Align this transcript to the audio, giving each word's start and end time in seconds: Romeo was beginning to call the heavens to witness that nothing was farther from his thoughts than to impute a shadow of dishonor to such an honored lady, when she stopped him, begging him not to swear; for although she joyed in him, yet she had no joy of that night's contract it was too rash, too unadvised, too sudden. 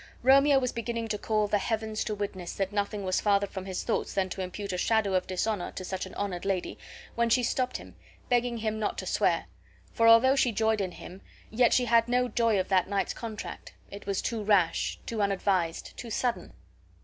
Romeo 0.23 0.57
was 0.57 0.71
beginning 0.71 1.09
to 1.09 1.19
call 1.19 1.47
the 1.47 1.59
heavens 1.59 2.03
to 2.05 2.15
witness 2.15 2.53
that 2.53 2.71
nothing 2.71 3.03
was 3.03 3.21
farther 3.21 3.45
from 3.45 3.67
his 3.67 3.83
thoughts 3.83 4.15
than 4.15 4.29
to 4.29 4.41
impute 4.41 4.73
a 4.73 4.77
shadow 4.79 5.13
of 5.13 5.27
dishonor 5.27 5.71
to 5.73 5.85
such 5.85 6.07
an 6.07 6.15
honored 6.15 6.43
lady, 6.43 6.79
when 7.13 7.29
she 7.29 7.43
stopped 7.43 7.77
him, 7.77 7.95
begging 8.27 8.57
him 8.57 8.79
not 8.79 8.97
to 8.97 9.05
swear; 9.05 9.45
for 9.93 10.07
although 10.07 10.35
she 10.35 10.51
joyed 10.51 10.81
in 10.81 10.93
him, 10.93 11.21
yet 11.51 11.71
she 11.71 11.85
had 11.85 12.07
no 12.07 12.27
joy 12.27 12.59
of 12.59 12.67
that 12.67 12.87
night's 12.89 13.13
contract 13.13 13.75
it 13.91 14.07
was 14.07 14.23
too 14.23 14.41
rash, 14.43 14.97
too 15.05 15.21
unadvised, 15.21 15.95
too 15.95 16.09
sudden. 16.09 16.51